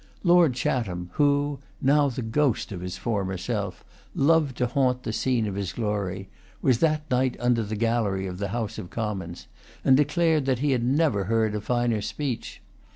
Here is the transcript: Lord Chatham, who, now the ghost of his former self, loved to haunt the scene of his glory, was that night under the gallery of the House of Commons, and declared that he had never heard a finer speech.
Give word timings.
Lord 0.23 0.55
Chatham, 0.55 1.11
who, 1.13 1.59
now 1.79 2.09
the 2.09 2.23
ghost 2.23 2.71
of 2.71 2.81
his 2.81 2.97
former 2.97 3.37
self, 3.37 3.85
loved 4.15 4.57
to 4.57 4.65
haunt 4.65 5.03
the 5.03 5.13
scene 5.13 5.45
of 5.45 5.53
his 5.53 5.73
glory, 5.73 6.27
was 6.59 6.79
that 6.79 7.03
night 7.11 7.37
under 7.39 7.61
the 7.61 7.75
gallery 7.75 8.25
of 8.25 8.39
the 8.39 8.47
House 8.47 8.79
of 8.79 8.89
Commons, 8.89 9.45
and 9.85 9.95
declared 9.95 10.47
that 10.47 10.57
he 10.57 10.71
had 10.71 10.83
never 10.83 11.25
heard 11.25 11.53
a 11.53 11.61
finer 11.61 12.01
speech. 12.01 12.63